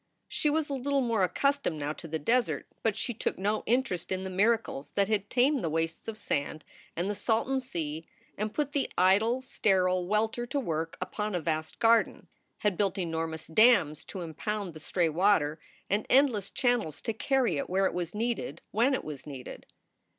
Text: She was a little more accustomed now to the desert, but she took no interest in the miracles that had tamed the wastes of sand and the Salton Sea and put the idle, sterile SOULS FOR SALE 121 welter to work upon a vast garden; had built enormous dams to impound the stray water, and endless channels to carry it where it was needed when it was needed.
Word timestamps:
She 0.27 0.49
was 0.49 0.67
a 0.67 0.73
little 0.73 1.01
more 1.01 1.23
accustomed 1.23 1.77
now 1.77 1.93
to 1.93 2.07
the 2.07 2.17
desert, 2.17 2.65
but 2.81 2.97
she 2.97 3.13
took 3.13 3.37
no 3.37 3.61
interest 3.67 4.11
in 4.11 4.23
the 4.23 4.31
miracles 4.31 4.89
that 4.95 5.07
had 5.07 5.29
tamed 5.29 5.63
the 5.63 5.69
wastes 5.69 6.07
of 6.07 6.17
sand 6.17 6.65
and 6.95 7.07
the 7.07 7.13
Salton 7.13 7.59
Sea 7.59 8.07
and 8.35 8.51
put 8.51 8.71
the 8.71 8.89
idle, 8.97 9.41
sterile 9.41 9.99
SOULS 10.01 10.07
FOR 10.07 10.07
SALE 10.07 10.07
121 10.07 10.21
welter 10.23 10.45
to 10.49 10.59
work 10.89 10.97
upon 10.99 11.35
a 11.35 11.39
vast 11.39 11.77
garden; 11.77 12.27
had 12.57 12.77
built 12.77 12.97
enormous 12.97 13.45
dams 13.45 14.03
to 14.05 14.21
impound 14.21 14.73
the 14.73 14.79
stray 14.79 15.07
water, 15.07 15.59
and 15.87 16.07
endless 16.09 16.49
channels 16.49 16.99
to 17.03 17.13
carry 17.13 17.57
it 17.57 17.69
where 17.69 17.85
it 17.85 17.93
was 17.93 18.15
needed 18.15 18.59
when 18.71 18.95
it 18.95 19.03
was 19.03 19.27
needed. 19.27 19.67